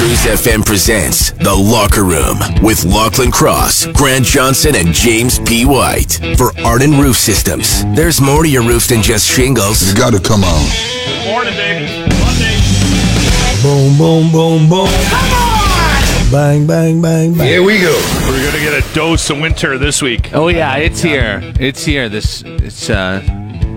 [0.00, 5.66] Cruz FM presents The Locker Room with Lochlin Cross, Grant Johnson, and James P.
[5.66, 6.18] White.
[6.38, 9.86] For Arden Roof Systems, there's more to your roof than just shingles.
[9.86, 10.66] You gotta come on.
[11.26, 11.84] Morning, baby.
[12.18, 12.56] Monday.
[13.60, 14.88] Boom, boom, boom, boom.
[15.10, 16.32] Come on!
[16.32, 17.46] Bang, bang, bang, bang.
[17.46, 17.92] Here we go.
[18.26, 20.32] We're gonna get a dose of winter this week.
[20.32, 21.40] Oh yeah, it's here.
[21.60, 22.08] It's here.
[22.08, 23.20] This it's uh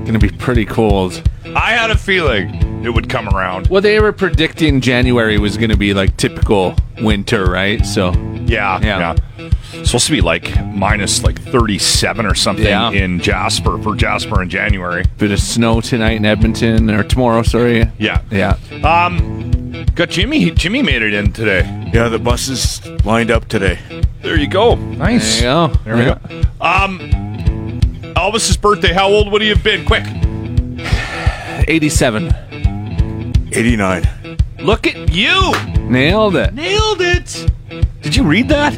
[0.05, 1.21] gonna be pretty cold.
[1.55, 3.67] I had a feeling it would come around.
[3.67, 7.85] Well, they were predicting January was gonna be like typical winter, right?
[7.85, 8.11] So
[8.45, 9.15] Yeah, Yeah.
[9.39, 9.49] yeah.
[9.83, 12.91] Supposed to be like minus like 37 or something Yeah.
[12.91, 15.05] in Jasper for Jasper in January.
[15.17, 17.41] bit of snow tonight in Edmonton or tomorrow.
[17.43, 17.87] Sorry.
[17.97, 18.19] Yeah.
[18.29, 18.55] Yeah.
[18.83, 20.51] Um, got Jimmy.
[20.51, 21.63] Jimmy made it in today.
[21.93, 23.79] Yeah, the buses lined up today.
[24.21, 24.75] There you go.
[24.75, 25.39] Nice.
[25.39, 25.73] There you go.
[25.85, 26.41] There we go.
[26.61, 26.99] Um,
[28.15, 28.91] Elvis's birthday.
[28.93, 29.85] How old would he have been?
[29.85, 30.03] Quick.
[31.67, 32.33] Eighty-seven.
[33.55, 34.03] 89.
[34.59, 35.53] Look at you.
[35.81, 36.53] Nailed it.
[36.53, 37.45] Nailed it.
[38.01, 38.73] Did you read that?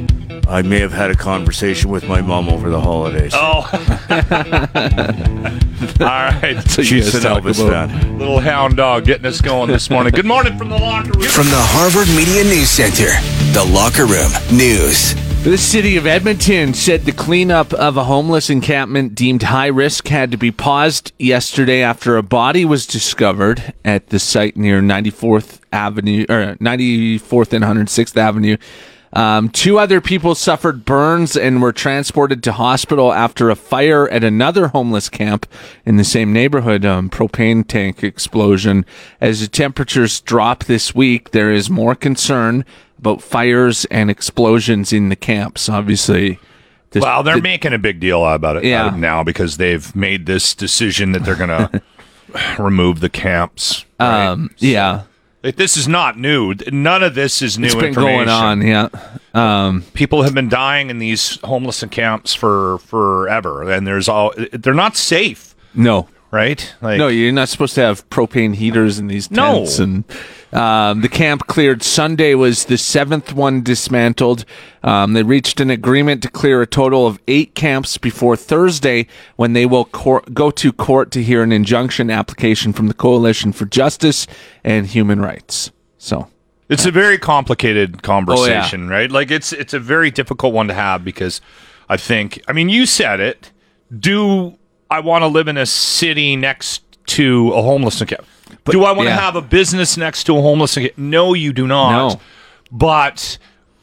[0.47, 3.31] I may have had a conversation with my mom over the holidays.
[3.35, 3.67] Oh.
[6.01, 6.61] All right.
[6.69, 8.19] So She's an talk Elvis about- fan.
[8.19, 10.11] Little hound dog getting us going this morning.
[10.13, 11.23] Good morning from the locker room.
[11.29, 13.09] From the Harvard Media News Center,
[13.53, 15.13] The Locker Room News.
[15.45, 20.31] The city of Edmonton said the cleanup of a homeless encampment deemed high risk had
[20.31, 26.25] to be paused yesterday after a body was discovered at the site near 94th Avenue
[26.29, 28.57] or 94th and 106th Avenue.
[29.13, 34.23] Um, two other people suffered burns and were transported to hospital after a fire at
[34.23, 35.45] another homeless camp
[35.85, 36.85] in the same neighborhood.
[36.85, 38.83] Um, propane tank explosion.
[39.21, 42.65] As the temperatures drop this week, there is more concern
[42.99, 45.69] about fires and explosions in the camps.
[45.69, 46.39] Obviously,
[46.91, 48.87] this, Well, they're the- making a big deal about it Yeah.
[48.87, 51.81] of now because they've made this decision that they're going to
[52.57, 53.85] remove the camps.
[53.99, 54.27] right?
[54.27, 55.01] um, yeah,
[55.43, 56.53] Like, this is not new.
[56.71, 58.25] None of this is new it's been information.
[58.25, 58.61] going on.
[58.65, 58.87] Yeah,
[59.33, 64.33] um, People have been dying in these homeless camps for forever, and there's all.
[64.51, 66.73] They're not safe, no, right?
[66.81, 69.59] Like, No, you're not supposed to have propane heaters in these No.
[69.59, 69.79] tents.
[69.79, 70.03] And
[70.55, 74.45] um, the camp cleared Sunday was the seventh one dismantled.
[74.83, 79.53] Um, they reached an agreement to clear a total of eight camps before Thursday, when
[79.53, 83.65] they will cor- go to court to hear an injunction application from the Coalition for
[83.65, 84.27] Justice
[84.63, 85.71] and Human Rights.
[85.97, 86.29] So.
[86.67, 89.11] It's a very complicated Oh, conversation, right?
[89.11, 91.39] Like it's it's a very difficult one to have because
[91.89, 93.51] I think I mean you said it.
[93.95, 94.57] Do
[94.89, 98.01] I want to live in a city next to a homeless
[98.55, 98.65] camp?
[98.71, 99.19] do I want to yeah.
[99.19, 100.77] have a business next to a homeless?
[100.97, 102.13] No, you do not.
[102.13, 102.21] No.
[102.71, 103.37] But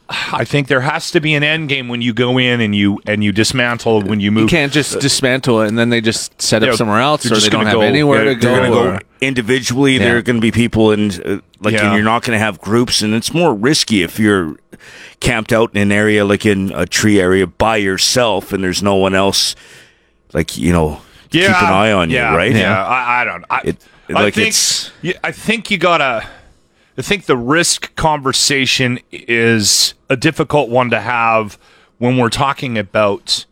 [0.09, 2.99] I think there has to be an end game when you go in and you
[3.07, 4.43] and you dismantle when you move.
[4.43, 7.29] You can't just dismantle it and then they just set up Yeah, somewhere else, or
[7.29, 8.69] just they don't have go- anywhere to go.
[8.69, 9.93] go individually.
[9.93, 9.99] Yeah.
[9.99, 11.85] There are going to be people, and uh, like, Yeah.
[11.85, 14.57] and you're not going to have groups, and it's more risky if you're
[15.21, 18.95] camped out in an area like in a tree area by yourself, and there's no
[18.95, 19.55] one else,
[20.33, 21.01] like you know,
[21.31, 22.51] to keep an eye on yeah, you, right?
[22.53, 23.45] Yeah, I, I don't.
[23.49, 26.27] I, It- I like think, it's- yeah, I think you gotta.
[26.97, 31.57] I think the risk conversation is a difficult one to have
[31.97, 33.45] when we're talking about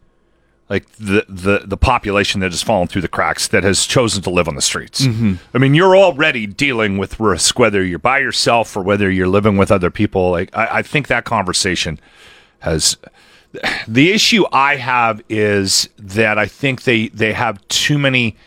[0.70, 4.30] like the the the population that has fallen through the cracks that has chosen to
[4.30, 5.02] live on the streets.
[5.08, 5.34] Mm-hmm.
[5.54, 9.58] I mean, you're already dealing with risk whether you're by yourself or whether you're living
[9.58, 10.30] with other people.
[10.32, 12.00] Like I, I think that conversation
[12.60, 12.96] has
[13.88, 18.38] the issue I have is that I think they they have too many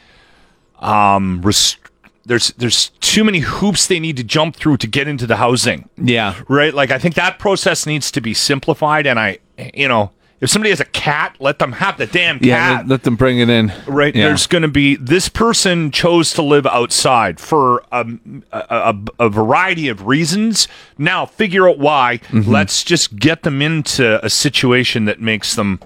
[0.78, 1.78] um rest-
[2.26, 5.88] there's there's too many hoops they need to jump through to get into the housing.
[5.96, 6.40] yeah.
[6.48, 6.74] Right?
[6.74, 9.38] Like I think that process needs to be simplified and I
[9.72, 10.10] you know,
[10.40, 12.46] if somebody has a cat, let them have the damn cat.
[12.46, 13.72] Yeah, let, let them bring it in.
[13.86, 14.14] Right.
[14.14, 14.28] Yeah.
[14.28, 18.06] There's going to be this person chose to live outside for a,
[18.52, 20.68] a, a variety of reasons.
[20.98, 22.18] Now, figure out why.
[22.28, 22.50] Mm-hmm.
[22.50, 25.80] Let's just get them into a situation that makes them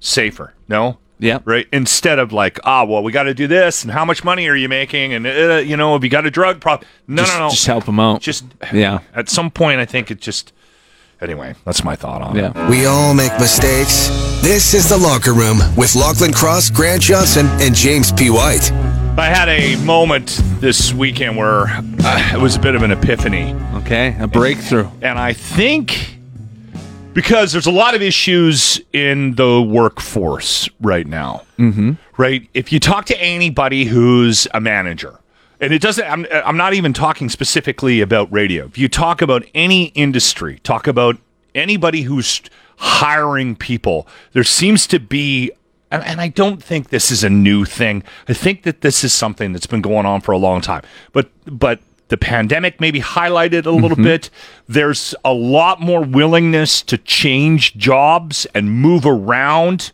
[0.00, 0.54] safer.
[0.66, 0.98] No?
[1.20, 1.38] Yeah.
[1.44, 1.68] Right.
[1.72, 4.56] Instead of like, ah, well, we got to do this, and how much money are
[4.56, 6.88] you making, and uh, you know, have you got a drug problem?
[7.06, 7.50] No, just, no, no.
[7.50, 8.20] Just help them out.
[8.20, 9.00] Just yeah.
[9.14, 10.52] At some point, I think it just.
[11.20, 12.40] Anyway, that's my thought on it.
[12.40, 12.70] Yeah.
[12.70, 14.08] We all make mistakes.
[14.40, 18.30] This is The Locker Room with Lochlin Cross, Grant Johnson, and James P.
[18.30, 18.72] White.
[19.18, 23.54] I had a moment this weekend where uh, it was a bit of an epiphany.
[23.74, 24.88] Okay, a breakthrough.
[25.02, 26.19] And I think
[27.12, 31.92] because there's a lot of issues in the workforce right now, mm-hmm.
[32.16, 32.48] right?
[32.54, 35.18] If you talk to anybody who's a manager,
[35.60, 38.64] and it doesn't, I'm, I'm not even talking specifically about radio.
[38.64, 41.16] If you talk about any industry, talk about
[41.54, 42.40] anybody who's
[42.78, 45.52] hiring people, there seems to be
[45.90, 48.02] and, and I don't think this is a new thing.
[48.28, 50.82] I think that this is something that's been going on for a long time.
[51.12, 51.80] But but
[52.10, 54.02] the pandemic maybe highlighted a little mm-hmm.
[54.02, 54.30] bit.
[54.68, 59.92] There's a lot more willingness to change jobs and move around.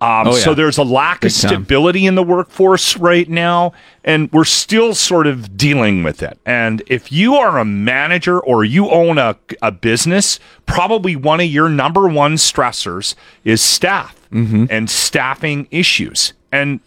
[0.00, 0.42] Um, oh, yeah.
[0.42, 2.08] So there's a lack Big of stability time.
[2.08, 3.72] in the workforce right now,
[4.02, 6.38] and we're still sort of dealing with it.
[6.44, 11.46] And if you are a manager or you own a, a business, probably one of
[11.46, 13.14] your number one stressors
[13.44, 14.66] is staff mm-hmm.
[14.68, 16.32] and staffing issues.
[16.50, 16.80] And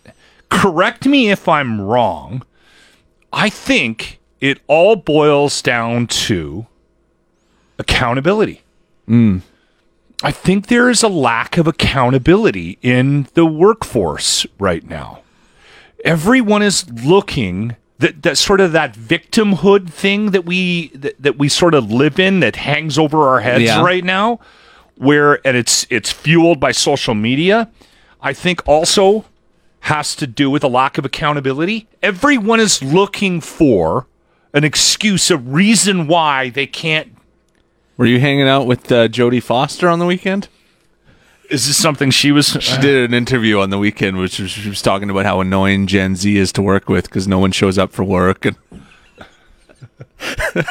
[0.50, 2.44] correct me if I'm wrong,
[3.32, 6.68] I think it all boils down to
[7.80, 8.62] accountability.
[9.08, 9.42] Mm.
[10.24, 15.22] I think there is a lack of accountability in the workforce right now.
[16.04, 21.50] Everyone is looking that, that sort of that victimhood thing that we that, that we
[21.50, 23.84] sort of live in that hangs over our heads yeah.
[23.84, 24.40] right now
[24.96, 27.70] where and it's it's fueled by social media
[28.22, 29.26] i think also
[29.82, 34.08] has to do with a lack of accountability everyone is looking for
[34.58, 37.16] an excuse a reason why they can't
[37.96, 40.48] were you hanging out with uh, jodie foster on the weekend
[41.52, 44.68] is this something she was she did an interview on the weekend which was, she
[44.68, 47.78] was talking about how annoying gen z is to work with because no one shows
[47.78, 48.58] up for work and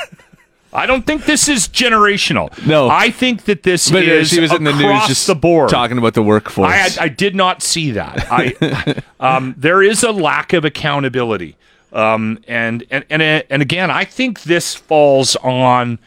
[0.73, 2.51] I don't think this is generational.
[2.67, 5.35] No, I think that this but uh, is she was in the news just the
[5.35, 6.71] board talking about the workforce.
[6.71, 8.27] I, I did not see that.
[8.31, 11.57] I, um, there is a lack of accountability,
[11.97, 15.99] um, and and and and again, I think this falls on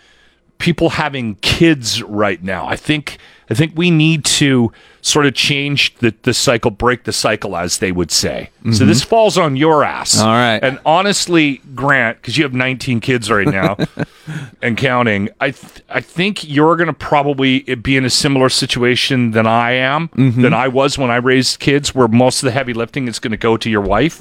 [0.60, 2.68] people having kids right now.
[2.68, 3.18] I think
[3.50, 4.72] I think we need to
[5.02, 8.50] sort of change the, the cycle, break the cycle, as they would say.
[8.60, 8.74] Mm-hmm.
[8.74, 10.20] So this falls on your ass.
[10.20, 10.60] All right.
[10.62, 13.78] And honestly, Grant, because you have 19 kids right now
[14.62, 19.32] and counting, I th- I think you're going to probably be in a similar situation
[19.32, 20.42] than I am, mm-hmm.
[20.42, 23.32] than I was when I raised kids, where most of the heavy lifting is going
[23.32, 24.20] to go to your wife.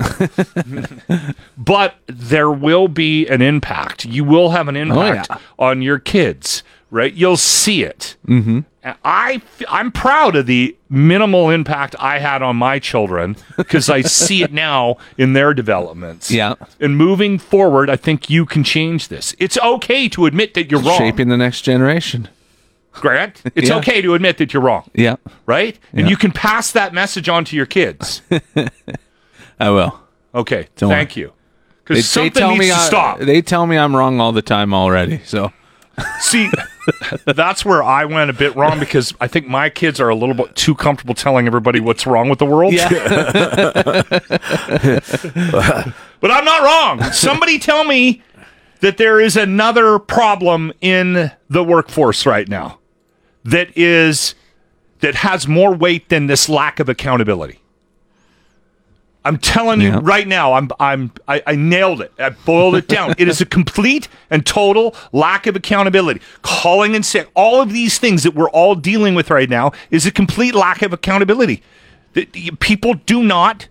[1.58, 4.04] but there will be an impact.
[4.04, 5.40] You will have an impact oh, yeah.
[5.58, 7.12] on your kids right?
[7.12, 8.16] You'll see it.
[8.26, 8.60] Mm-hmm.
[9.04, 14.42] I I'm proud of the minimal impact I had on my children because I see
[14.42, 16.30] it now in their developments.
[16.30, 16.54] Yeah.
[16.80, 19.34] And moving forward, I think you can change this.
[19.38, 20.98] It's okay to admit that you're wrong.
[20.98, 22.28] Shaping the next generation.
[22.92, 23.76] Grant, it's yeah.
[23.76, 24.90] okay to admit that you're wrong.
[24.94, 25.16] Yeah.
[25.46, 25.78] Right?
[25.92, 26.08] And yeah.
[26.08, 28.22] you can pass that message on to your kids.
[29.60, 30.00] I will.
[30.34, 30.68] Okay.
[30.76, 31.22] Don't thank worry.
[31.22, 31.32] you.
[31.84, 33.18] Because something they tell needs me to I, stop.
[33.20, 35.20] They tell me I'm wrong all the time already.
[35.24, 35.52] So
[36.20, 36.50] See,
[37.24, 40.34] that's where I went a bit wrong because I think my kids are a little
[40.34, 42.72] bit too comfortable telling everybody what's wrong with the world.
[42.72, 42.88] Yeah.
[46.20, 47.12] but I'm not wrong.
[47.12, 48.22] Somebody tell me
[48.80, 52.78] that there is another problem in the workforce right now
[53.44, 54.34] that is
[55.00, 57.60] that has more weight than this lack of accountability.
[59.24, 62.12] I'm telling you right now, I'm I'm I, I, nailed it.
[62.18, 63.14] I boiled it down.
[63.18, 66.20] it is a complete and total lack of accountability.
[66.42, 70.06] Calling and saying all of these things that we're all dealing with right now is
[70.06, 71.62] a complete lack of accountability.
[72.60, 73.68] People do not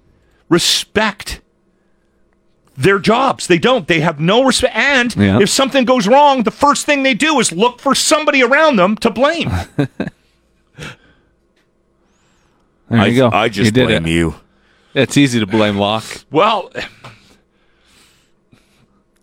[0.50, 1.42] respect
[2.76, 3.48] their jobs.
[3.48, 3.88] They don't.
[3.88, 4.76] They have no respect.
[4.76, 5.40] And yeah.
[5.40, 8.96] if something goes wrong, the first thing they do is look for somebody around them
[8.98, 9.50] to blame.
[9.78, 9.98] there
[12.92, 13.30] I, you go.
[13.32, 14.12] I just you blame it.
[14.12, 14.36] you.
[14.98, 16.04] It's easy to blame Loc.
[16.32, 16.72] Well,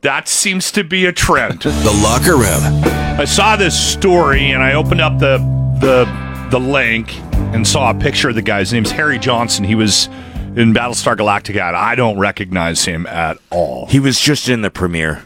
[0.03, 1.63] that seems to be a trend.
[1.63, 2.85] the locker room.
[3.19, 5.39] I saw this story and I opened up the
[5.81, 6.05] the
[6.51, 7.19] the link
[7.53, 8.61] and saw a picture of the guy.
[8.61, 9.65] His name's Harry Johnson.
[9.65, 10.07] He was
[10.55, 11.75] in Battlestar Galactica.
[11.75, 13.87] I don't recognize him at all.
[13.87, 15.25] He was just in the premiere.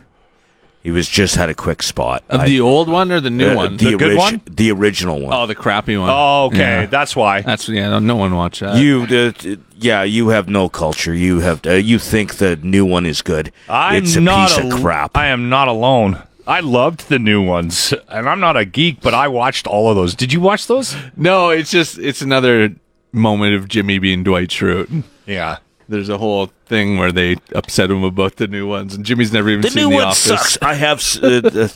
[0.83, 2.23] He was just had a quick spot.
[2.29, 3.77] Of I, the old one or the new uh, one?
[3.77, 4.41] The, the good one?
[4.47, 5.35] The original one.
[5.35, 6.09] Oh, the crappy one.
[6.11, 6.59] Oh, okay.
[6.59, 6.87] Yeah.
[6.87, 7.43] That's why.
[7.43, 7.99] That's yeah.
[7.99, 8.79] No one watched that.
[8.79, 11.13] You, uh, yeah, you have no culture.
[11.13, 11.67] You have.
[11.67, 13.53] Uh, you think the new one is good.
[13.69, 15.17] I'm it's a not piece a, of crap.
[15.17, 16.23] I am not alone.
[16.47, 19.97] I loved the new ones, and I'm not a geek, but I watched all of
[19.97, 20.15] those.
[20.15, 20.97] Did you watch those?
[21.15, 22.75] No, it's just it's another
[23.13, 25.03] moment of Jimmy being Dwight Schrute.
[25.27, 25.59] Yeah.
[25.89, 29.49] There's a whole thing where they upset him about the new ones, and Jimmy's never
[29.49, 30.19] even the seen new The one Office.
[30.19, 30.59] Sucks.
[30.63, 30.99] I have.
[31.23, 31.69] Uh,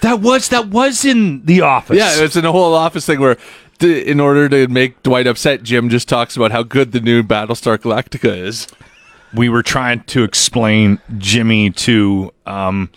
[0.00, 1.96] that was that was in The Office.
[1.96, 3.36] Yeah, it's in a whole Office thing where,
[3.80, 7.78] in order to make Dwight upset, Jim just talks about how good the new Battlestar
[7.78, 8.66] Galactica is.
[9.32, 12.32] we were trying to explain Jimmy to.
[12.46, 12.90] Um,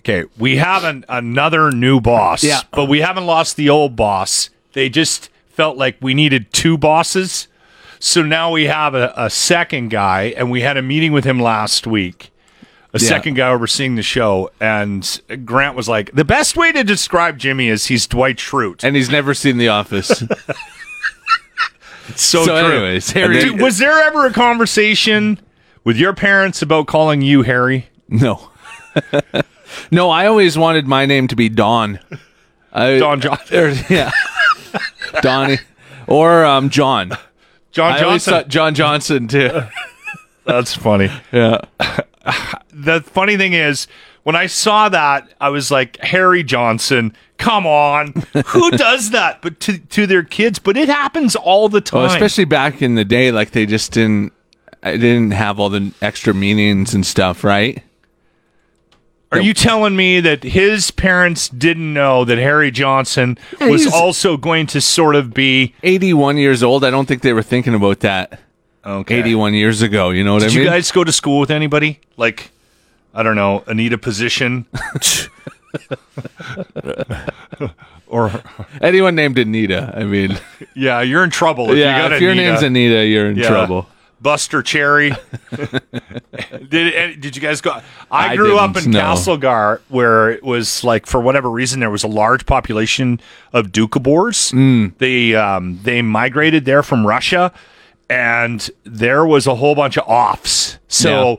[0.00, 2.60] okay, we have an, another new boss, Yeah.
[2.70, 4.50] but we haven't lost the old boss.
[4.74, 7.48] They just felt like we needed two bosses.
[7.98, 11.40] So now we have a, a second guy, and we had a meeting with him
[11.40, 12.30] last week.
[12.94, 13.08] A Yeah.
[13.08, 17.68] second guy overseeing the show, and Grant was like, "The best way to describe Jimmy
[17.68, 20.08] is he's Dwight Schrute." And he's never seen The Office.
[22.14, 22.54] so, so, true.
[22.76, 23.40] anyways, Harry.
[23.40, 25.38] Dude, was there ever a conversation
[25.84, 27.88] with your parents about calling you Harry?
[28.08, 28.50] no.
[29.90, 31.98] no, I always wanted my name to be Don.
[32.72, 34.10] I, Don John- or- yeah.
[35.20, 35.58] Donnie.
[36.06, 37.12] Or um, John.
[37.76, 38.48] John Johnson.
[38.48, 39.60] John Johnson, too.
[40.46, 41.10] That's funny.
[41.30, 41.60] Yeah.
[42.72, 43.86] The funny thing is,
[44.22, 47.14] when I saw that, I was like, Harry Johnson.
[47.36, 48.14] Come on,
[48.46, 49.42] who does that?
[49.42, 52.04] But to to their kids, but it happens all the time.
[52.04, 54.32] Well, especially back in the day, like they just didn't,
[54.82, 57.82] I didn't have all the extra meanings and stuff, right?
[59.36, 64.66] Are you telling me that his parents didn't know that Harry Johnson was also going
[64.68, 66.84] to sort of be 81 years old.
[66.84, 68.40] I don't think they were thinking about that
[68.84, 69.18] okay?
[69.18, 70.10] 81 years ago.
[70.10, 70.58] You know what Did I mean?
[70.58, 72.50] Did you guys go to school with anybody like
[73.14, 74.66] I don't know Anita Position
[78.06, 78.30] or
[78.80, 79.92] Anyone named Anita.
[79.96, 80.38] I mean,
[80.74, 81.70] yeah, you're in trouble.
[81.70, 83.48] If yeah, you got if your name's Anita, you're in Yeah.
[83.48, 83.88] trouble.
[84.26, 85.12] Buster Cherry.
[86.68, 87.80] did did you guys go?
[88.10, 88.98] I, I grew up in no.
[88.98, 93.20] Castlegar, where it was like for whatever reason there was a large population
[93.52, 94.52] of Doukhobors.
[94.52, 94.98] Mm.
[94.98, 97.52] They um, they migrated there from Russia,
[98.10, 100.80] and there was a whole bunch of offs.
[100.88, 101.38] So.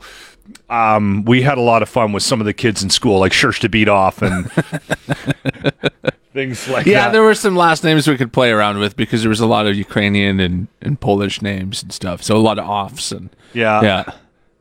[0.69, 3.31] Um, we had a lot of fun with some of the kids in school, like
[3.31, 4.51] Church to Beat Off and
[6.33, 7.11] things like Yeah, that.
[7.13, 9.65] there were some last names we could play around with because there was a lot
[9.67, 12.21] of Ukrainian and, and Polish names and stuff.
[12.23, 14.11] So a lot of offs and yeah, yeah.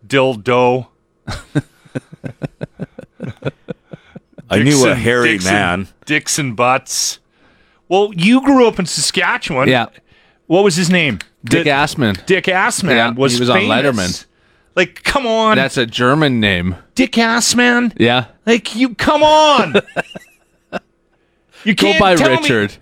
[0.06, 0.88] dildo.
[4.48, 5.88] I knew a Dixon- hairy Dixon- man.
[6.04, 7.18] Dixon Butts.
[7.88, 9.68] Well, you grew up in Saskatchewan.
[9.68, 9.86] Yeah.
[10.46, 11.18] What was his name?
[11.44, 12.24] Dick Di- Assman.
[12.26, 13.58] Dick Assman Yeah, was he was on.
[13.62, 14.24] Letterman.
[14.76, 16.76] Like, come on, That's a German name.
[16.94, 17.92] Dick ass man.
[17.96, 18.26] Yeah.
[18.44, 19.74] Like, you come on.
[21.64, 22.76] you Go can't Go by tell me- Richard.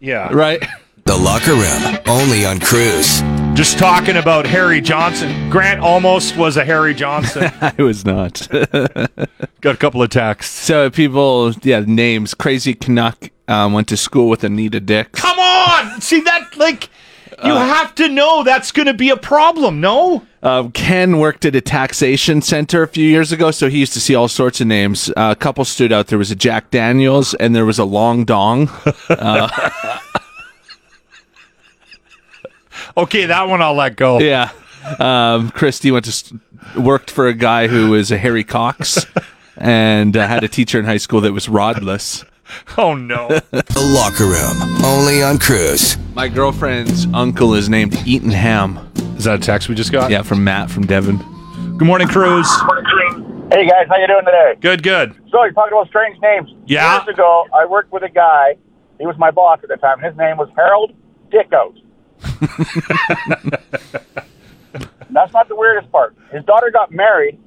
[0.00, 0.28] Yeah.
[0.32, 0.62] Right.
[1.04, 3.20] The Locker Room, only on Cruz.
[3.54, 5.48] Just talking about Harry Johnson.
[5.50, 7.44] Grant almost was a Harry Johnson.
[7.60, 8.46] I was not.
[9.60, 10.52] Got a couple of texts.
[10.66, 12.34] so people, yeah, names.
[12.34, 15.20] Crazy Canuck um, went to school with Anita Dix.
[15.20, 16.00] Come on.
[16.00, 16.56] See that?
[16.58, 16.90] Like,
[17.44, 19.80] you Uh, have to know that's going to be a problem.
[19.80, 20.22] No.
[20.42, 24.00] Um, Ken worked at a taxation center a few years ago, so he used to
[24.00, 25.10] see all sorts of names.
[25.10, 26.06] Uh, a couple stood out.
[26.06, 28.70] There was a Jack Daniels, and there was a Long Dong.
[32.96, 34.20] Okay, that one I'll let go.
[34.20, 34.50] yeah.
[34.98, 36.32] Um, Christy went to s-
[36.76, 39.04] worked for a guy who was a Harry Cox,
[39.56, 42.24] and uh, had a teacher in high school that was rodless.
[42.78, 43.28] Oh no.
[43.28, 45.96] The Locker Room, only on Cruz.
[46.14, 48.78] My girlfriend's uncle is named Eaton Ham.
[49.16, 50.10] Is that a text we just got?
[50.10, 51.16] Yeah, from Matt from Devon.
[51.78, 52.46] Good morning, Cruz.
[53.52, 54.54] Hey guys, how you doing today?
[54.60, 55.14] Good, good.
[55.30, 56.50] So you're talking about strange names.
[56.66, 56.96] Yeah.
[57.04, 58.56] Years ago, I worked with a guy.
[58.98, 60.00] He was my boss at the time.
[60.00, 60.92] His name was Harold
[61.30, 61.74] Dickout.
[65.10, 66.14] That's not the weirdest part.
[66.32, 67.38] His daughter got married,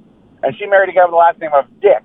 [0.42, 2.02] and she married a guy with the last name of Dick.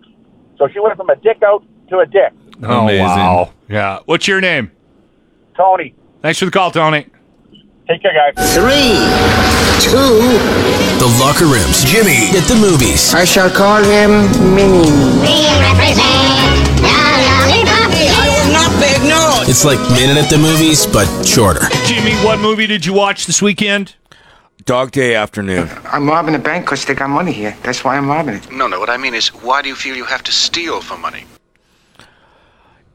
[0.58, 2.34] So she went from a Dickout to a Dick.
[2.64, 3.04] Oh Amazing.
[3.06, 3.54] wow.
[3.70, 4.00] Yeah.
[4.06, 4.72] What's your name?
[5.58, 7.08] Tony, Thanks for the call, Tony.
[7.88, 8.34] take care, guys.
[8.56, 8.96] Three,
[9.80, 10.20] two,
[11.00, 13.14] The Locker Room's Jimmy at the movies.
[13.14, 14.12] I shall call him
[14.56, 14.90] Mini.
[16.98, 19.48] I will not be ignored.
[19.50, 21.68] It's like Minute at the Movies, but shorter.
[21.86, 23.96] Jimmy, what movie did you watch this weekend?
[24.66, 25.70] Dog Day afternoon.
[25.86, 27.56] I'm robbing a bank because they got money here.
[27.64, 28.52] That's why I'm robbing it.
[28.52, 30.98] No, no, what I mean is, why do you feel you have to steal for
[30.98, 31.26] money?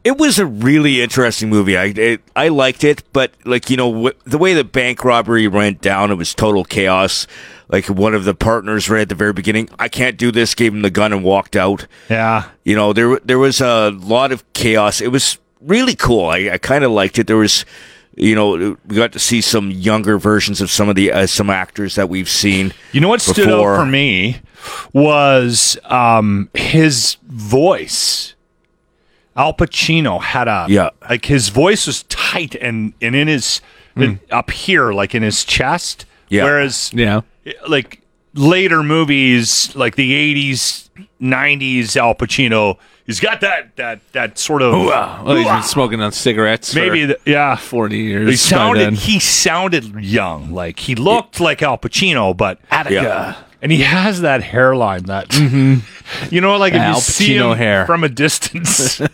[0.02, 1.76] It was a really interesting movie.
[1.76, 5.46] I it, I liked it, but like you know wh- the way the bank robbery
[5.46, 7.26] went down, it was total chaos.
[7.68, 10.54] Like one of the partners right at the very beginning, I can't do this.
[10.54, 11.86] Gave him the gun and walked out.
[12.08, 12.48] Yeah.
[12.64, 15.00] You know there there was a lot of chaos.
[15.02, 16.26] It was really cool.
[16.26, 17.26] I, I kind of liked it.
[17.26, 17.66] There was,
[18.16, 21.50] you know, we got to see some younger versions of some of the uh, some
[21.50, 22.72] actors that we've seen.
[22.92, 24.40] You know what stood out for me
[24.94, 28.34] was um, his voice.
[29.40, 30.90] Al Pacino had a Yeah.
[31.08, 33.62] like his voice was tight and and in his
[33.94, 34.14] hmm.
[34.30, 36.04] up here like in his chest.
[36.28, 36.44] Yeah.
[36.44, 37.22] Whereas Yeah.
[37.66, 38.02] like
[38.34, 44.72] later movies like the 80s 90s Al Pacino he's got that that that sort of
[44.74, 48.30] Well, he's been smoking on cigarettes maybe for the, yeah 40 years.
[48.30, 53.36] he sounded he sounded young like he looked like Al Pacino but Yeah.
[53.62, 55.32] And he has that hairline that
[56.30, 57.86] you know, like if you see Pacino him hair.
[57.86, 58.98] from a distance.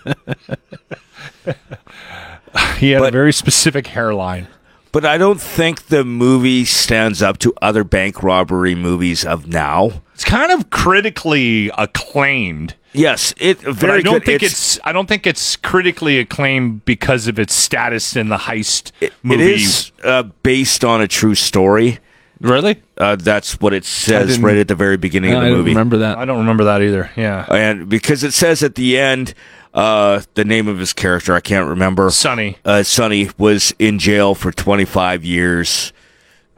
[2.79, 4.49] he had a very specific hairline.
[4.93, 10.03] But I don't think the movie stands up to other bank robbery movies of now.
[10.15, 12.77] It's kind of critically acclaimed.
[12.95, 14.25] Yes, it But very I don't good.
[14.25, 18.93] think it's, I don't think it's critically acclaimed because of its status in the heist
[19.03, 19.53] it movie.
[19.57, 21.99] is uh, based on a true story.
[22.41, 22.83] Really?
[22.99, 25.71] Uh, that's what it says right at the very beginning I of the don't movie.
[25.71, 26.19] remember that.
[26.19, 27.11] I don't remember that either.
[27.17, 27.47] Yeah.
[27.51, 29.33] And because it says at the end,
[29.73, 32.11] uh, the name of his character, I can't remember.
[32.11, 32.59] Sonny.
[32.65, 35.93] Uh, Sonny was in jail for 25 years.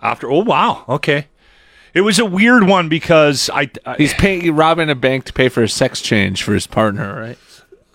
[0.01, 1.27] After oh wow okay,
[1.93, 5.49] it was a weird one because I, I He's paying robbing a bank to pay
[5.49, 7.39] for a sex change for his partner, right?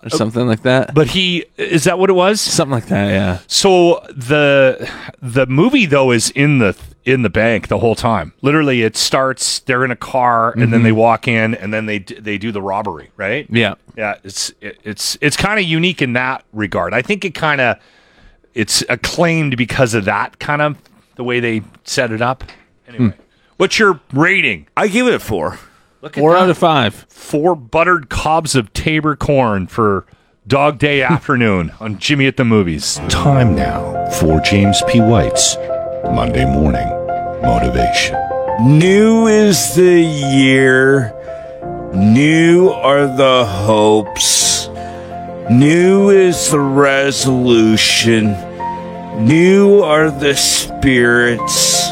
[0.02, 0.94] Or something like that.
[0.94, 2.42] but he is that what it was?
[2.42, 3.38] something like that, yeah.
[3.46, 4.90] So the
[5.22, 8.32] the movie though is in the in the bank the whole time.
[8.42, 9.60] Literally, it starts.
[9.60, 10.98] They're in a car, and then they mm-hmm.
[10.98, 13.10] walk in, and then they they do the robbery.
[13.16, 13.46] Right?
[13.50, 13.74] Yeah.
[13.96, 14.16] Yeah.
[14.24, 16.94] It's it, it's it's kind of unique in that regard.
[16.94, 17.78] I think it kind of
[18.54, 20.78] it's acclaimed because of that kind of
[21.16, 22.44] the way they set it up.
[22.88, 23.22] Anyway, hmm.
[23.56, 24.66] what's your rating?
[24.76, 25.58] I give it a four.
[26.00, 26.42] Look at Four that.
[26.42, 26.94] out of five.
[27.08, 30.04] four buttered cobs of Taber corn for
[30.46, 33.00] Dog Day afternoon on Jimmy at the Movies.
[33.08, 35.00] Time now for James P.
[35.00, 35.56] White's
[36.12, 36.88] Monday Morning
[37.42, 38.16] Motivation.
[38.60, 41.12] New is the year.
[41.94, 44.68] New are the hopes.
[45.50, 48.32] New is the resolution.
[49.24, 51.90] New are the spirits.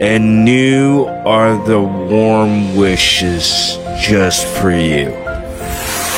[0.00, 5.10] And new are the warm wishes just for you.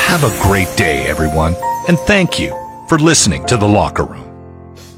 [0.07, 1.55] Have a great day, everyone,
[1.87, 2.49] and thank you
[2.87, 4.20] for listening to The Locker Room.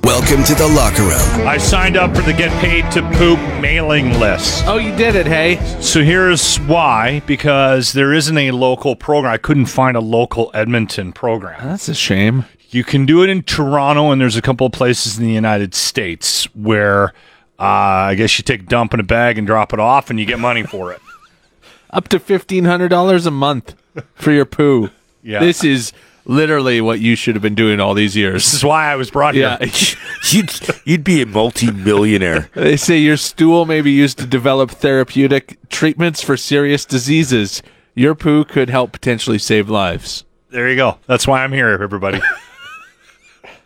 [0.03, 1.47] Welcome to the locker room.
[1.47, 4.65] I signed up for the Get Paid to Poop mailing list.
[4.67, 5.55] Oh, you did it, hey.
[5.81, 9.31] So here's why because there isn't a local program.
[9.33, 11.65] I couldn't find a local Edmonton program.
[11.65, 12.43] That's a shame.
[12.69, 15.73] You can do it in Toronto, and there's a couple of places in the United
[15.73, 17.13] States where
[17.57, 17.63] uh,
[18.11, 20.25] I guess you take a dump in a bag and drop it off, and you
[20.25, 20.99] get money for it.
[21.91, 23.75] Up to fifteen hundred dollars a month
[24.15, 24.89] for your poo.
[25.21, 25.39] Yeah.
[25.39, 25.93] This is
[26.25, 28.43] literally what you should have been doing all these years.
[28.45, 29.57] This is why I was brought Yeah.
[29.63, 29.97] here.
[30.31, 30.51] You'd,
[30.85, 32.49] you'd be a multi-millionaire.
[32.55, 37.61] they say your stool may be used to develop therapeutic treatments for serious diseases.
[37.93, 40.23] Your poo could help potentially save lives.
[40.49, 40.97] There you go.
[41.07, 42.21] That's why I'm here, everybody.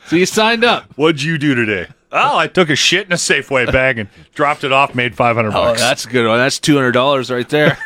[0.08, 0.86] So you signed up.
[0.96, 1.88] What'd you do today?
[2.14, 5.50] Oh, I took a shit in a Safeway bag and dropped it off, made 500
[5.50, 5.82] Oh, bucks.
[5.82, 6.38] that's a good one.
[6.38, 7.78] That's two hundred dollars right there.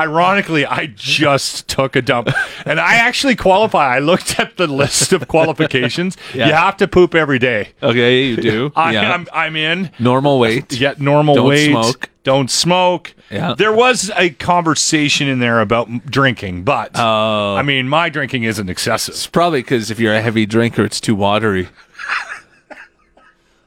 [0.00, 2.30] Ironically, I just took a dump.
[2.64, 3.96] And I actually qualify.
[3.96, 6.16] I looked at the list of qualifications.
[6.34, 6.46] Yeah.
[6.48, 7.70] You have to poop every day.
[7.82, 8.72] okay, you do.
[8.76, 9.12] I, yeah.
[9.12, 9.90] I'm, I'm in.
[9.98, 10.72] Normal weight.
[10.72, 11.66] Yet normal weight.
[11.70, 11.84] Don't weight.
[11.92, 12.08] smoke.
[12.22, 13.14] Don't smoke.
[13.30, 13.54] Yeah.
[13.56, 17.56] There was a conversation in there about drinking, but Oh.
[17.56, 19.14] I mean, my drinking isn't excessive.
[19.14, 21.68] It's probably because if you're a heavy drinker, it's too watery.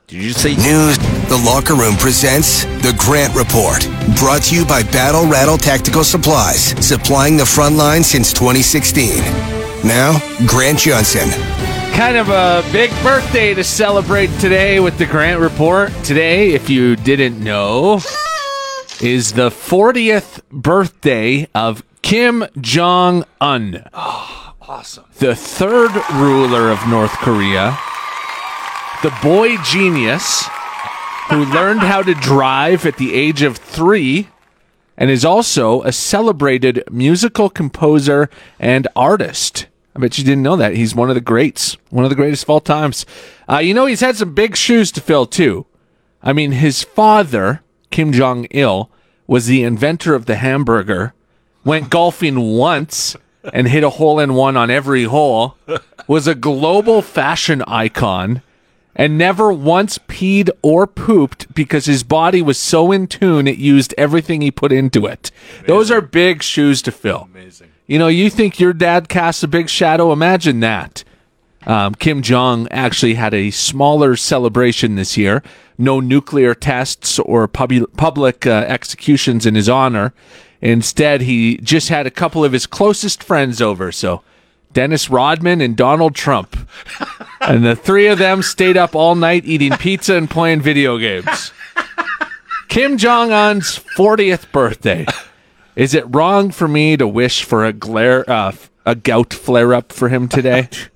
[0.07, 0.97] Did you say News
[1.33, 3.81] The Locker Room presents The Grant Report.
[4.19, 9.17] Brought to you by Battle Rattle Tactical Supplies, supplying the front line since 2016.
[9.83, 11.27] Now, Grant Johnson.
[11.95, 15.91] Kind of a big birthday to celebrate today with the Grant Report.
[16.03, 17.95] Today, if you didn't know,
[19.01, 23.89] is the 40th birthday of Kim Jong Un.
[23.91, 25.05] Oh, awesome.
[25.17, 27.75] The third ruler of North Korea,
[29.01, 30.47] the boy genius
[31.29, 34.27] who learned how to drive at the age of three
[34.97, 39.67] and is also a celebrated musical composer and artist.
[39.95, 40.75] I bet you didn't know that.
[40.75, 43.05] He's one of the greats, one of the greatest of all times.
[43.49, 45.65] Uh, you know, he's had some big shoes to fill, too.
[46.21, 48.89] I mean, his father, Kim Jong il,
[49.27, 51.13] was the inventor of the hamburger,
[51.63, 53.15] went golfing once
[53.53, 55.57] and hit a hole in one on every hole,
[56.07, 58.41] was a global fashion icon,
[58.95, 63.93] and never once peed or pooped because his body was so in tune it used
[63.97, 65.31] everything he put into it.
[65.67, 67.27] Those are big shoes to fill.
[67.31, 67.69] Amazing.
[67.87, 70.11] You know, you think your dad casts a big shadow?
[70.11, 71.03] Imagine that.
[71.65, 75.43] Um, Kim Jong actually had a smaller celebration this year.
[75.77, 80.13] No nuclear tests or pub- public uh, executions in his honor.
[80.61, 83.91] Instead, he just had a couple of his closest friends over.
[83.91, 84.23] So,
[84.73, 86.57] Dennis Rodman and Donald Trump.
[87.41, 91.51] and the three of them stayed up all night eating pizza and playing video games.
[92.67, 95.05] Kim Jong Un's 40th birthday.
[95.75, 98.51] Is it wrong for me to wish for a glare, uh,
[98.85, 100.69] a gout flare up for him today?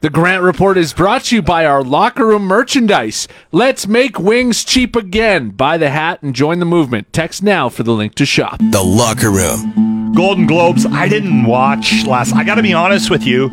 [0.00, 3.26] The Grant Report is brought to you by our locker room merchandise.
[3.50, 5.50] Let's make wings cheap again.
[5.50, 7.12] Buy the hat and join the movement.
[7.12, 8.60] Text now for the link to shop.
[8.60, 10.12] The Locker Room.
[10.14, 10.86] Golden Globes.
[10.86, 12.32] I didn't watch last.
[12.32, 13.50] I got to be honest with you.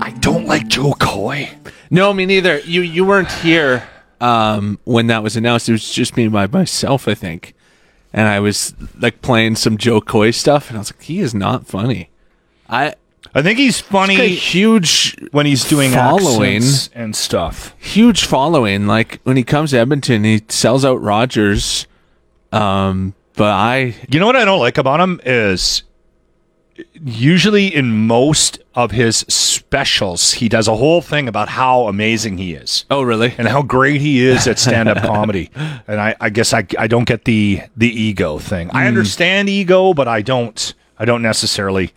[0.00, 1.50] I don't like Jo Koy.
[1.90, 2.60] No, me neither.
[2.60, 3.86] You you weren't here
[4.18, 5.68] um, when that was announced.
[5.68, 7.54] It was just me by myself, I think.
[8.14, 11.34] And I was like playing some Jo Koy stuff, and I was like, he is
[11.34, 12.08] not funny.
[12.66, 12.94] I
[13.34, 14.14] I think he's funny.
[14.16, 16.62] He's got a huge when he's doing following
[16.94, 17.74] and stuff.
[17.78, 18.86] Huge following.
[18.86, 21.86] Like when he comes to Edmonton, he sells out Rogers.
[22.52, 25.84] Um, but I, You know what I don't like about him is
[27.04, 32.54] usually in most of his specials, he does a whole thing about how amazing he
[32.54, 32.84] is.
[32.90, 33.34] Oh, really?
[33.38, 35.50] And how great he is at stand-up comedy.
[35.86, 38.70] And I, I guess I, I don't get the the ego thing.
[38.70, 38.88] I Mm.
[38.88, 41.92] understand ego, but I don't I don't necessarily.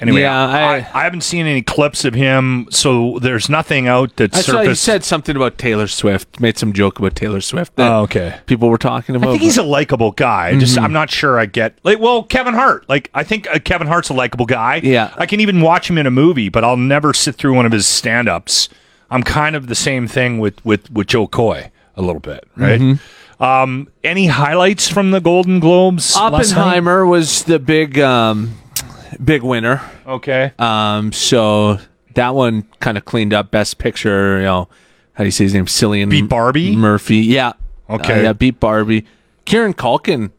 [0.00, 4.34] Anyway, Yeah, I, I, haven't seen any clips of him, so there's nothing out that
[4.34, 4.82] I surfaced.
[4.82, 6.40] said something about Taylor Swift.
[6.40, 7.76] Made some joke about Taylor Swift.
[7.76, 8.38] that Oh, okay.
[8.46, 9.28] People were talking about.
[9.28, 10.58] I think he's a likable guy.
[10.58, 10.82] Just Mhm.
[10.84, 12.88] I'm not sure I get like well Kevin Hart.
[12.88, 14.80] Like I think uh, Kevin Hart's a likable guy.
[14.82, 15.12] Yeah.
[15.16, 17.72] I can even watch him in a movie, but I'll never sit through one of
[17.72, 18.68] his stand-ups.
[19.10, 22.80] I'm kind of the same thing with with with Jo Koy a little bit, right?
[22.80, 22.98] Mhm.
[23.40, 26.14] Um, any highlights from the Golden Globes?
[26.14, 28.52] Oppenheimer was the big, um,
[29.22, 29.80] big winner.
[30.06, 30.52] Okay.
[30.58, 31.78] Um, so
[32.14, 33.50] that one kind of cleaned up.
[33.50, 34.38] Best Picture.
[34.38, 34.68] You know,
[35.14, 35.66] how do you say his name?
[35.66, 36.74] Cillian Beat Barbie?
[36.76, 37.18] Murphy.
[37.18, 37.52] Yeah.
[37.88, 38.20] Okay.
[38.20, 39.04] Uh, yeah, beat Barbie.
[39.44, 40.30] Kieran Culkin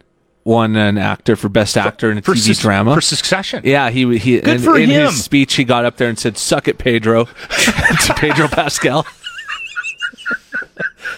[0.43, 3.61] won an actor for best actor in a for TV Sus- drama for Succession.
[3.65, 4.39] Yeah, he he.
[4.39, 5.07] Good in, for in him.
[5.07, 7.25] his speech, he got up there and said, "Suck it, Pedro,"
[8.05, 9.05] to Pedro Pascal.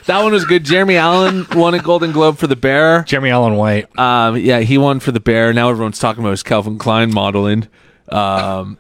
[0.05, 0.63] That one was good.
[0.63, 3.03] Jeremy Allen won a Golden Globe for The Bear.
[3.03, 3.97] Jeremy Allen White.
[3.99, 5.53] Um, yeah, he won for The Bear.
[5.53, 7.67] Now everyone's talking about his Calvin Klein modeling.
[8.09, 8.77] Um,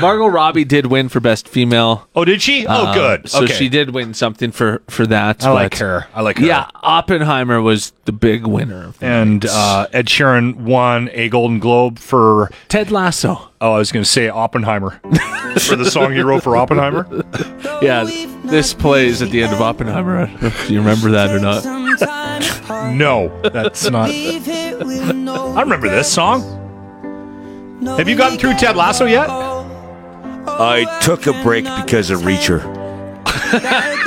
[0.00, 2.08] Margot Robbie did win for Best Female.
[2.14, 2.66] Oh, did she?
[2.66, 3.28] Oh, Um, good.
[3.28, 3.52] So Okay.
[3.54, 5.44] she did win something for for that.
[5.44, 6.06] I like her.
[6.14, 6.46] I like her.
[6.46, 8.92] Yeah, Oppenheimer was the big winner.
[9.00, 13.48] And uh, Ed Sheeran won a Golden Globe for Ted Lasso.
[13.60, 14.90] Oh, I was going to say Oppenheimer
[15.60, 17.06] for the song he wrote for Oppenheimer.
[17.82, 18.04] Yeah,
[18.44, 20.26] this plays at the end of Oppenheimer.
[20.26, 21.64] Don't know if you remember that or not.
[22.94, 24.10] No, that's not.
[24.10, 26.42] I remember this song.
[27.96, 29.28] Have you gotten through Ted Lasso yet?
[30.46, 32.60] I took a break because of Reacher.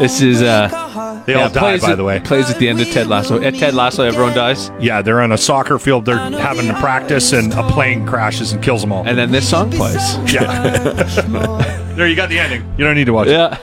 [0.00, 2.20] This is uh They yeah, all die, plays by at- the way.
[2.20, 3.40] Plays at the end of Ted Lasso.
[3.42, 6.04] At Ted Lasso, everyone dies, Yeah, they're on a soccer field.
[6.04, 9.06] They're having to practice, and a plane crashes and kills them all.
[9.06, 10.16] and then this song plays.
[10.32, 10.72] Yeah.
[11.96, 12.62] there, you got the ending.
[12.76, 13.54] You don't need to watch Yeah.
[13.54, 13.60] it.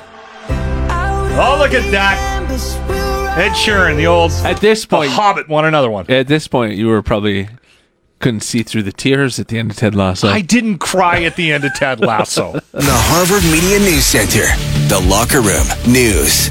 [1.37, 2.17] Oh, look at that.
[3.37, 6.05] Ed Sheeran, the old At this the point, Hobbit, won another one.
[6.09, 7.49] at this point, you were probably
[8.25, 10.27] couldn't see through the tears at the end of Ted Lasso.
[10.27, 12.53] I didn't cry at the end of Ted Lasso.
[12.71, 14.47] The Harvard Media News Center.
[14.87, 16.49] The Locker Room News.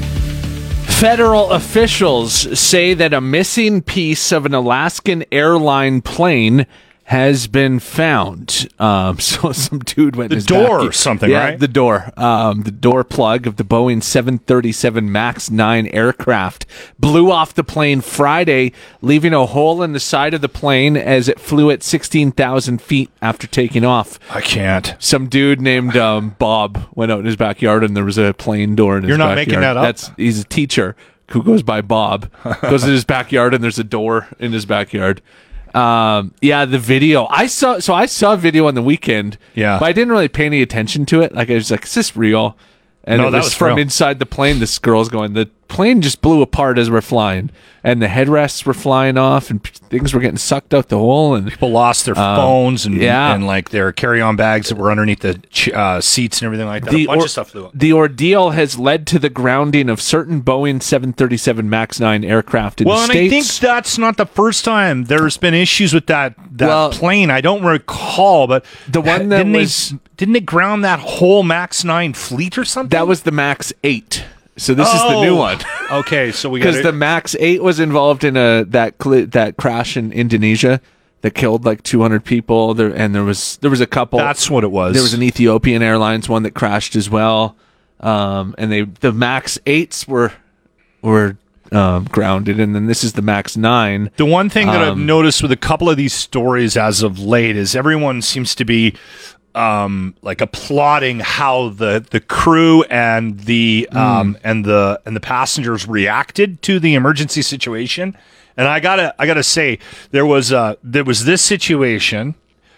[1.01, 6.65] Federal officials say that a missing piece of an Alaskan airline plane
[7.09, 8.67] has been found.
[8.79, 11.59] Um, so some dude went The his door back- or something, yeah, right?
[11.59, 16.65] The door, um, the door plug of the Boeing 737 Max 9 aircraft
[16.99, 21.29] blew off the plane Friday, leaving a hole in the side of the plane as
[21.29, 24.19] it flew at 16,000 feet after taking off.
[24.31, 24.95] I can't.
[24.97, 28.75] Some dude named um, Bob went out in his backyard and there was a plane
[28.75, 29.47] door in his You're not backyard.
[29.47, 29.83] making that up?
[29.83, 30.95] That's he's a teacher
[31.31, 32.31] who goes by Bob.
[32.63, 35.21] goes in his backyard and there's a door in his backyard.
[35.75, 37.79] Um, yeah, the video I saw.
[37.79, 39.37] So I saw a video on the weekend.
[39.55, 39.77] Yeah.
[39.79, 41.33] but I didn't really pay any attention to it.
[41.33, 42.57] Like I was like, "Is this real?"
[43.03, 43.79] And No, it that was, was from real.
[43.79, 44.59] inside the plane.
[44.59, 45.33] This girl's going.
[45.33, 47.49] The plane just blew apart as we're flying,
[47.83, 51.35] and the headrests were flying off, and p- things were getting sucked out the hole.
[51.35, 53.33] And People lost their Um, phones and yeah.
[53.33, 56.83] and like their carry-on bags that were underneath the ch- uh, seats and everything like
[56.85, 56.93] that.
[56.93, 57.65] a bunch or- of stuff flew.
[57.65, 57.71] up.
[57.73, 62.87] the ordeal has led to the grounding of certain Boeing 737 MAX 9 aircraft in
[62.87, 66.33] Well, the and I think that's not the first time there's been issues with that
[66.53, 67.29] that Well- plane.
[67.29, 71.43] I don't recall, but The one that didn't was- they, didn't they ground that whole
[71.43, 72.89] Max Nine fleet or something?
[72.97, 74.23] that was the MAX 8.
[74.57, 75.59] So this is the new one.
[75.91, 79.95] Okay, so we Because the Max 8 was involved in a that cl- that crash
[79.95, 80.81] in Indonesia
[81.21, 84.63] that killed like 200 people there and there was there was a couple That's what
[84.63, 84.93] it was.
[84.93, 87.55] There was an Ethiopian Airlines one that crashed as well.
[87.99, 90.33] Um, and they the Max 8s were
[91.03, 91.37] were
[91.71, 94.09] um, grounded and then this is the Max 9.
[94.17, 97.19] The one thing that I've Um, noticed with a couple of these stories as of
[97.19, 98.95] late is everyone seems to be
[99.55, 105.87] um, like applauding how the the crew and the um, and the and the passengers
[105.87, 108.15] reacted to the emergency situation.
[108.57, 109.79] And I gotta I gotta say
[110.11, 112.35] there was uh there was this situation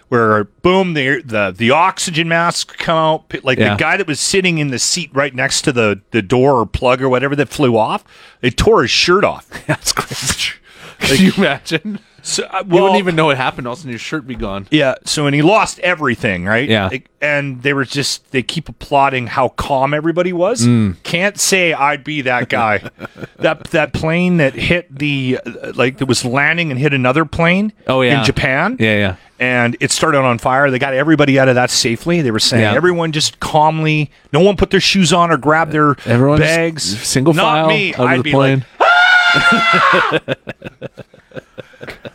[0.09, 3.43] where boom, the the the oxygen mask come out.
[3.43, 3.73] Like Yeah.
[3.75, 6.65] the guy that was sitting in the seat right next to the the door or
[6.65, 8.03] plug or whatever that flew off,
[8.41, 9.49] they tore his shirt off.
[9.67, 10.53] That's crazy.
[10.99, 11.99] Can you imagine?
[12.23, 13.67] So, uh, you wouldn't even know it happened.
[13.67, 14.67] All of a sudden, your shirt be gone.
[14.69, 14.95] Yeah.
[15.05, 16.67] So and he lost everything, right?
[16.67, 16.87] Yeah.
[16.87, 20.65] Like, And they were just they keep applauding how calm everybody was.
[20.67, 21.01] Mm.
[21.03, 22.89] Can't say I'd be that guy.
[23.37, 25.39] that that plane that hit the
[25.75, 27.71] like that was landing and hit another plane.
[27.87, 28.19] Oh, yeah.
[28.19, 28.75] In Japan.
[28.79, 29.15] Yeah, yeah.
[29.39, 30.69] And it started on fire.
[30.71, 32.21] They got everybody out of that safely.
[32.23, 32.73] They were saying Yeah.
[32.73, 34.09] everyone just calmly.
[34.33, 36.83] No one put their shoes on or grabbed their Everyone's bags.
[37.07, 37.93] single Not file me.
[37.93, 38.57] out of I'd the be plane.
[38.59, 38.76] like,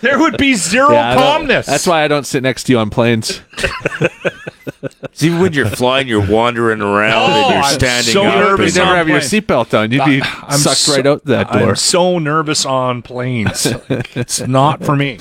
[0.00, 1.66] there would be zero Yeah, calmness.
[1.66, 3.40] That's why I don't sit next to you on planes.
[5.12, 8.34] See, when you're flying, you're wandering around Oh, and you're oh, I'm standing so up.
[8.34, 9.92] nervous you never on have your seatbelt on.
[9.92, 11.70] You'd be I'm sucked so- right out that door.
[11.70, 13.66] I'm so nervous on planes.
[13.88, 15.18] it's not for me.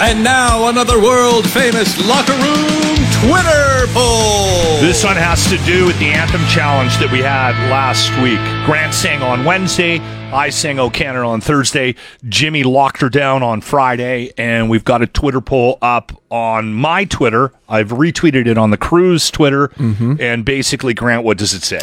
[0.00, 4.80] And now another world famous locker room Twitter poll.
[4.80, 8.40] This one has to do with the anthem challenge that we had last week.
[8.66, 9.98] Grant sang on Wednesday.
[10.34, 11.94] I sang "O Canada" on Thursday.
[12.28, 17.04] Jimmy locked her down on Friday, and we've got a Twitter poll up on my
[17.04, 17.52] Twitter.
[17.68, 20.16] I've retweeted it on the Cruz Twitter, Mm-hmm.
[20.20, 21.80] and basically, Grant, what does it say?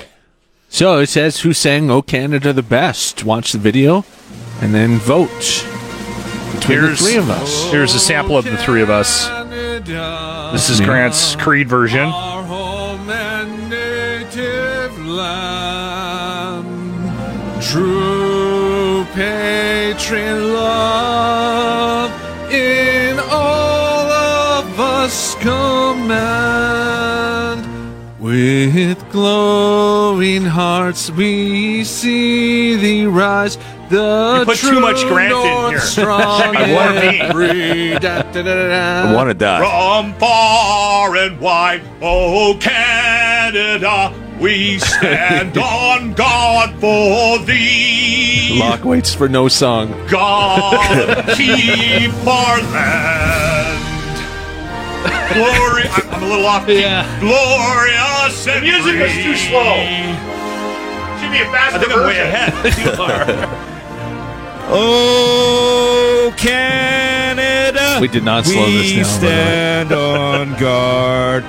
[0.69, 3.23] So it says who sang "Oh Canada" the best.
[3.23, 4.03] Watch the video,
[4.61, 5.29] and then vote
[6.53, 7.71] between the three of us.
[7.71, 9.29] Here's a sample of the three of us.
[10.51, 12.11] This is Grant's Creed version.
[20.12, 22.12] Patriot love
[22.52, 26.82] in all of us command.
[28.19, 33.58] With glowing hearts we see thee rise.
[33.89, 35.80] The You put too much Grant in North here.
[35.95, 37.17] Strong I wanna be.
[37.93, 39.10] da- da- da- da- da.
[39.10, 39.60] I wanted that.
[39.60, 48.58] From far and wide, oh Canada, we stand on God for thee.
[48.60, 49.91] Loc waits for no song.
[50.10, 53.77] God keep our land.
[55.34, 56.65] Glory, I'm, I'm a little off.
[56.65, 56.82] key.
[57.19, 59.75] Glorious and the music is too slow.
[61.19, 62.51] Should be a faster I think I'm way ahead.
[62.84, 63.71] You are.
[64.73, 67.99] Oh, Canada.
[68.01, 69.30] We did not slow this we down, by the way.
[69.30, 71.45] stand on guard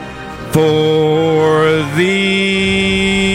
[0.52, 3.32] for thee.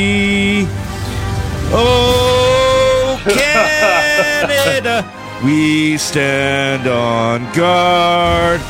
[1.73, 5.03] Oh, Canada.
[5.43, 8.61] we stand on guard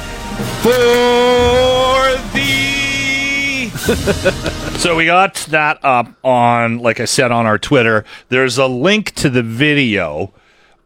[0.62, 3.72] for thee.
[4.78, 8.06] So we got that up on, like I said, on our Twitter.
[8.30, 10.32] There's a link to the video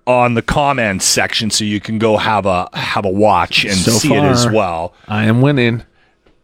[0.08, 3.92] on the comments section, so you can go have a have a watch and So
[3.92, 4.94] see it as well.
[5.10, 5.84] I am winning.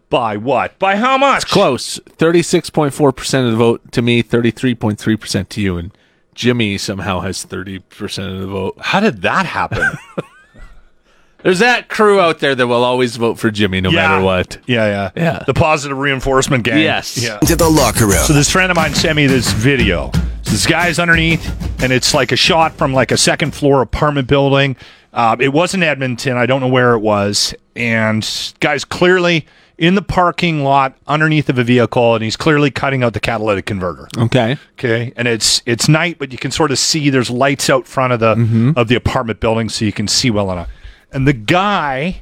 [0.10, 0.80] By what?
[0.80, 1.44] By how much?
[1.44, 2.00] It's Close.
[2.08, 4.22] Thirty-six point four percent of the vote to me.
[4.22, 5.92] Thirty-three point three percent to you, and
[6.34, 8.78] Jimmy somehow has thirty percent of the vote.
[8.80, 9.84] How did that happen?
[11.44, 14.08] There's that crew out there that will always vote for Jimmy no Yeah.
[14.08, 14.58] matter what.
[14.66, 15.44] Yeah, yeah, Yeah.
[15.46, 16.80] The positive reinforcement gang.
[16.80, 17.18] Yes.
[17.22, 17.38] Yeah.
[17.40, 18.24] To the locker room.
[18.26, 20.12] So this friend of mine sent me this video.
[20.42, 21.46] So this guy's underneath,
[21.84, 24.76] and it's like a shot from like a second floor apartment building.
[25.14, 26.38] Uh, it was in Edmonton.
[26.38, 27.54] I don't know where it was.
[27.76, 28.28] And
[28.60, 29.46] guy's clearly
[29.78, 33.66] in the parking lot underneath of a vehicle, and he's clearly cutting out the catalytic
[33.66, 34.08] converter.
[34.18, 34.58] Okay.
[34.74, 38.14] Okay, and it's it's night, but you can sort of see there's lights out front
[38.14, 38.72] of the mm-hmm.
[38.76, 40.70] of the apartment building, so you can see well enough.
[41.12, 42.22] And the guy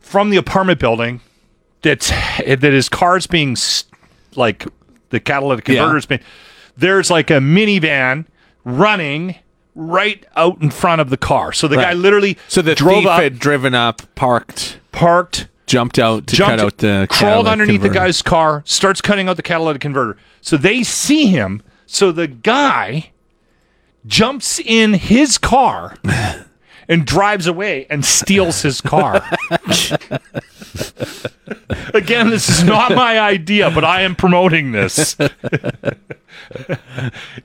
[0.00, 1.20] from the apartment building
[1.82, 3.56] that's that his car's being
[4.34, 4.66] like
[5.10, 5.80] the catalytic Yeah.
[5.80, 6.20] converter's been
[6.76, 8.26] there's like a minivan
[8.64, 9.36] running
[9.74, 11.52] right out in front of the car.
[11.52, 15.98] So the guy literally So the drove thief up, had driven up, parked, parked, jumped
[15.98, 19.42] out to jumped, cut out the crawled underneath the guy's car, starts cutting out the
[19.42, 20.16] catalytic converter.
[20.40, 21.62] So they see him.
[21.86, 23.12] So the guy
[24.06, 25.96] jumps in his car
[26.88, 29.24] and drives away and steals his car.
[31.94, 35.16] Again, this is not my idea, but I am promoting this.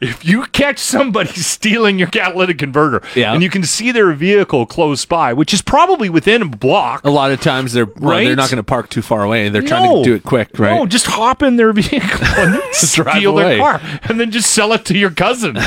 [0.02, 3.34] if you catch somebody stealing your catalytic converter Yeah.
[3.34, 7.10] and you can see their vehicle close by, which is probably within a block, A
[7.10, 9.50] lot of times they're well, they're not going to park too far away.
[9.50, 10.76] They're trying to do it quick, right?
[10.76, 14.86] No, just hop in their vehicle and steal their car, and then just sell it
[14.86, 15.58] to your cousin.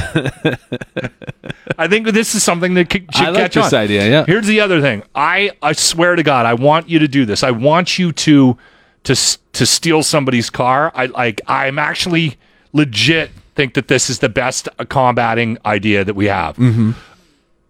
[1.79, 3.81] I think this is something that could, should I like catch this on.
[3.81, 4.25] idea, yeah.
[4.25, 5.03] Here's the other thing.
[5.15, 7.43] I I swear to God, I want you to do this.
[7.43, 8.46] I want you to
[9.07, 10.93] to to steal somebody's car.
[10.95, 11.41] I like.
[11.47, 12.37] I'm actually
[12.73, 16.57] legit think that this is the best combating idea that we have.
[16.57, 16.93] Mm-hmm.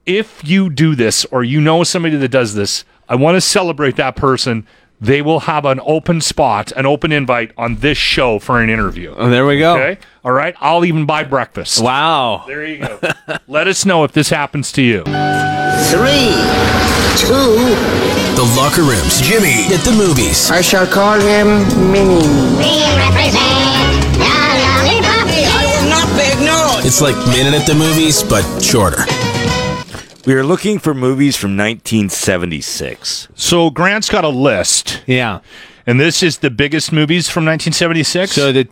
[0.04, 3.96] If you do this, or you know somebody that does this, I want to celebrate
[3.96, 4.66] that person
[5.00, 9.14] they will have an open spot, an open invite on this show for an interview.
[9.16, 9.74] Oh, there we go.
[9.74, 10.00] Okay.
[10.24, 10.54] All right.
[10.58, 11.82] I'll even buy breakfast.
[11.82, 12.44] Wow.
[12.46, 12.98] There you go.
[13.46, 15.04] Let us know if this happens to you.
[15.92, 16.32] Three,
[17.20, 19.20] two, The Locker Rooms.
[19.22, 20.50] Jimmy at the movies.
[20.50, 21.46] I shall call him
[21.90, 22.20] Mini.
[22.60, 24.28] we represent the
[24.60, 25.26] lollipop.
[25.32, 26.80] I will not beg no.
[26.86, 29.04] It's like Minute at the Movies, but shorter.
[30.26, 33.28] We are looking for movies from 1976.
[33.34, 35.40] So Grant's got a list, Yeah.
[35.86, 38.32] and this is the biggest movies from 1976.
[38.32, 38.70] So the t-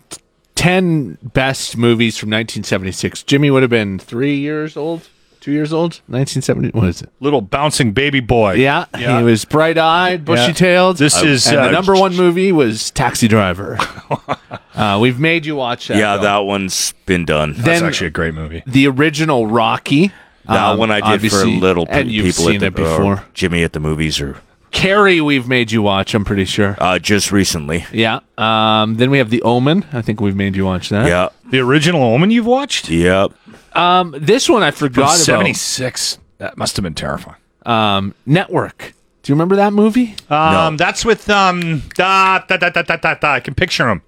[0.57, 3.23] 10 best movies from 1976.
[3.23, 5.09] Jimmy would have been three years old,
[5.45, 6.71] two years old, 1970.
[6.71, 7.11] What is it?
[7.21, 8.55] little bouncing baby boy.
[8.55, 9.19] Yeah, Yeah.
[9.19, 10.97] he was bright-eyed, bushy-tailed.
[10.97, 13.79] This is, and uh, the number one movie was Taxi Driver.
[14.75, 15.99] uh, we've made you watch that.
[15.99, 16.23] yeah, though.
[16.23, 17.53] that one's been done.
[17.53, 18.63] That's then- actually a great movie.
[18.67, 20.13] the original Rocky.
[20.47, 22.67] that um, one I did for obviously, little pe- and you've people seen at the,
[22.69, 23.15] it before.
[23.17, 24.39] uh, Jimmy at the movies or
[24.71, 26.15] Carrie, we've made you watch.
[26.15, 26.75] I'm pretty sure.
[26.81, 27.85] uh, just recently.
[27.93, 28.21] Yeah.
[28.39, 29.85] Um, then we have The Omen.
[29.93, 31.07] I think we've made you watch that.
[31.07, 31.29] Yeah.
[31.51, 32.89] The original Omen you've watched?
[32.89, 33.33] Yep.
[33.75, 35.17] Um, this one I From forgot about.
[35.19, 36.19] 76.
[36.39, 37.37] That must have been terrifying.
[37.67, 38.95] Um, Network.
[39.23, 40.15] Do you remember that movie?
[40.29, 43.33] Um, That's with um, da, da, da, da, da, da, da.
[43.33, 44.03] I can picture him.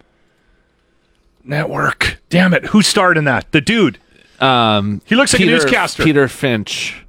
[1.44, 2.18] Network.
[2.28, 2.66] Damn it.
[2.66, 3.50] Who starred in that?
[3.52, 3.98] The dude.
[4.40, 6.04] Um, He looks like a newscaster.
[6.04, 7.02] Peter Finch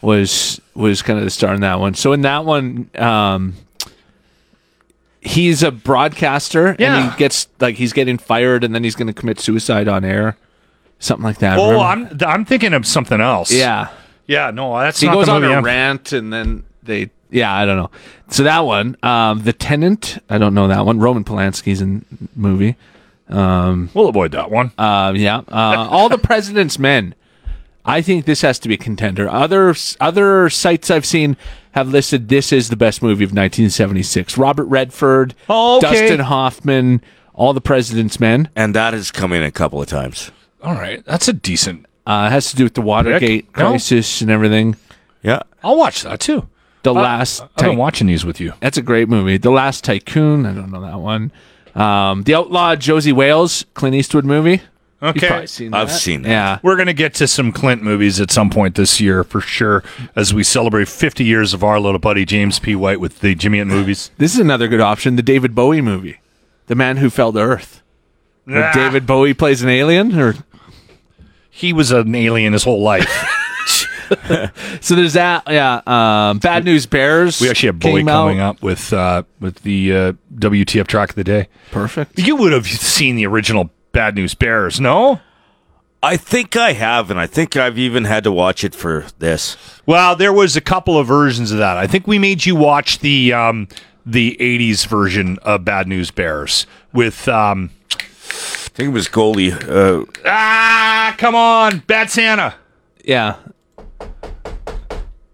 [0.00, 1.94] was was kind of the star in that one.
[1.94, 3.54] So in that one, um,
[5.20, 9.12] he's a broadcaster, and he gets like he's getting fired, and then he's going to
[9.12, 10.36] commit suicide on air,
[11.04, 11.58] something like that.
[11.58, 12.24] Oh, remember?
[12.26, 13.52] I'm I'm thinking of something else.
[13.52, 13.88] yeah.
[14.26, 15.52] Yeah, no, that's he not goes the on movie.
[15.52, 17.10] a I'm- rant, and then they.
[17.30, 17.90] Yeah, I don't know.
[18.28, 20.18] So that one, um, the Tenant.
[20.30, 20.98] I don't know that one.
[21.00, 22.04] Roman Polanski's in
[22.36, 22.76] movie.
[23.28, 24.70] Um, We'll avoid that one.
[24.78, 25.38] Uh, yeah.
[25.50, 27.14] Uh, all the President's Men.
[27.84, 29.28] I think this has to be a contender.
[29.28, 31.36] Other other sites I've seen
[31.72, 34.38] have listed this is the best movie of 1976.
[34.38, 35.90] Robert Redford, Oh, okay.
[35.90, 37.02] Dustin Hoffman,
[37.34, 38.48] All the President's Men.
[38.56, 40.30] And that has come in a couple of times.
[40.64, 41.86] All right, that's a decent.
[42.06, 43.68] Uh, it has to do with the Watergate No.
[43.70, 44.76] crisis and everything.
[45.22, 45.40] Yeah.
[45.62, 46.48] I'll watch that too.
[46.82, 47.42] The I- last.
[47.42, 48.52] I've been Ty- watching these with you.
[48.60, 49.36] That's a great movie.
[49.38, 50.44] The Last Tycoon.
[50.46, 51.32] I don't know that one.
[51.74, 54.60] Um, the Outlaw Josey Wales, Clint Eastwood movie.
[55.02, 55.26] You've Okay.
[55.26, 56.28] probably seen I've seen that.
[56.28, 56.58] Yeah.
[56.62, 59.82] We're going to get to some Clint movies at some point this year for sure
[60.16, 62.74] as we celebrate 50 years of our little buddy James P.
[62.76, 64.10] White with the Jimmy and movies.
[64.18, 65.16] This is another good option.
[65.16, 66.20] The David Bowie movie,
[66.68, 67.82] The Man Who Fell to Earth.
[68.44, 68.72] Where Nah.
[68.72, 70.36] David Bowie plays an alien, or
[71.56, 73.08] He was an alien his whole life.
[74.80, 75.44] so there's that.
[75.48, 77.40] Yeah, um, Bad News Bears.
[77.40, 78.56] We actually have Bowie came coming out.
[78.56, 81.46] up with uh, with the uh, WTF track of the day.
[81.70, 82.18] Perfect.
[82.18, 85.20] You would have seen the original Bad News Bears, no?
[86.02, 89.56] I think I have, and I think I've even had to watch it for this.
[89.86, 91.76] Well, there was a couple of versions of that.
[91.76, 93.68] I think we made you watch the um,
[94.04, 97.83] the '80s version of Bad News Bears with um, I
[98.74, 99.52] think it was Goalie.
[99.68, 102.54] Uh, ah, come on, Bad Santa,
[103.04, 103.36] Yeah,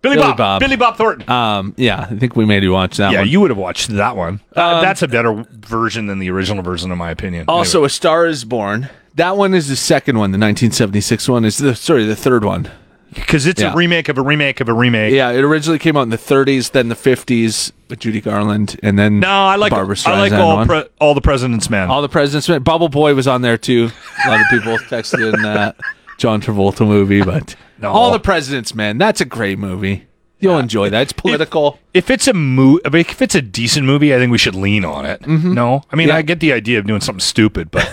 [0.03, 0.61] Billy, Billy Bob, Bob.
[0.61, 1.29] Billy Bob Thornton.
[1.31, 2.07] um, yeah.
[2.11, 3.29] I think we made you watch that yeah, one.
[3.29, 4.41] you would have watched that one.
[4.57, 7.45] Uh, Um, that's a better version than the original version, in my opinion.
[7.49, 8.89] also, A Star Is Born.
[9.17, 10.31] That one is the second one.
[10.31, 12.71] The 1976 one is the sorry, the third one.
[13.15, 13.73] Because it's yeah.
[13.73, 15.13] a remake of a remake of a remake.
[15.13, 18.99] Yeah, it originally came out in the 30s, then the 50s with Judy Garland, and
[18.99, 21.91] then No, I like Barbara I like all pre- all the President's Men.
[21.91, 22.63] All the President's Men.
[22.63, 23.91] Bubble Boy was on there too.
[24.25, 25.77] A lot of people texted in that
[26.19, 27.91] John Travolta movie, but No.
[27.91, 28.99] All the President's Men.
[28.99, 30.07] That's a great movie.
[30.43, 31.03] You'll enjoy that.
[31.03, 31.79] It's political.
[31.93, 35.05] if it's a mo- if it's a decent movie, I think we should lean on
[35.05, 35.21] it.
[35.21, 35.53] Mm-hmm.
[35.53, 36.17] No, I mean Yeah.
[36.17, 37.87] I get the idea of doing something stupid, but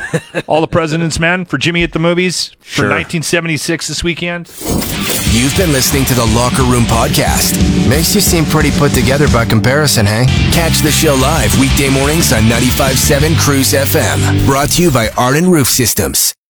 [0.48, 4.48] all the President's Men for Jimmy at the movies for 1976 this weekend.
[5.38, 7.62] You've been listening to the Locker Room Podcast.
[7.88, 10.26] Makes you seem pretty put together by comparison, hey?
[10.52, 14.48] Catch the show live weekday mornings on 95.7 Cruz FM.
[14.48, 16.34] Brought to you by Arden Roof Systems.